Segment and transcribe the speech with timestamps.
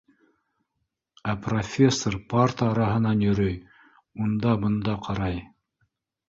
[1.33, 3.53] Ә профессор парта араһынан йөрөй,
[4.25, 5.39] унда-бында ҡарай.